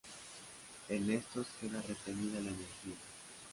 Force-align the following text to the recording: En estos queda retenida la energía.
En 0.89 1.11
estos 1.11 1.45
queda 1.59 1.79
retenida 1.83 2.39
la 2.39 2.49
energía. 2.49 2.95